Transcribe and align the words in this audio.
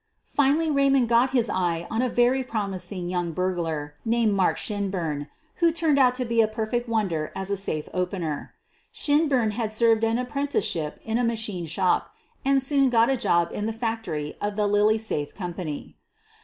Finally 0.25 0.71
Raymond 0.71 1.07
got 1.07 1.29
his 1.29 1.47
eye 1.47 1.85
on 1.91 2.01
a 2.01 2.09
very 2.09 2.43
promising 2.43 3.07
young 3.07 3.33
burglar 3.33 3.93
named 4.03 4.33
Mark 4.33 4.57
Shinburn, 4.57 5.27
who 5.57 5.71
turned 5.71 5.99
out 5.99 6.15
to 6.15 6.25
be 6.25 6.41
a 6.41 6.47
perfect 6.47 6.89
wonder 6.89 7.31
as 7.35 7.51
a 7.51 7.55
safe 7.55 7.87
opener. 7.93 8.55
Shin 8.91 9.27
burn 9.29 9.51
had 9.51 9.71
served 9.71 10.03
an 10.03 10.17
apprenticeship 10.17 10.99
in 11.05 11.19
a 11.19 11.23
machine 11.23 11.67
shop 11.67 12.15
and 12.43 12.63
soon 12.63 12.89
got 12.89 13.11
a 13.11 13.15
job 13.15 13.51
in 13.51 13.67
the 13.67 13.73
factory 13.77 14.35
of 14.41 14.55
the 14.55 14.65
Lilly 14.65 14.97
Safe 14.97 15.35
Company. 15.35 15.95